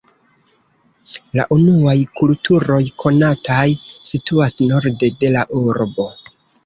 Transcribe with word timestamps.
La 1.39 1.43
unuaj 1.55 1.93
kulturoj 2.21 2.79
konataj 3.03 3.69
situas 4.13 4.57
norde 4.73 5.13
de 5.25 5.31
la 5.37 5.45
urbo. 5.65 6.09